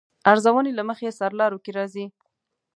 ارزونې 0.31 0.71
له 0.75 0.83
مخې 0.89 1.17
سرلارو 1.19 1.61
کې 1.63 1.71
راځي. 1.77 2.05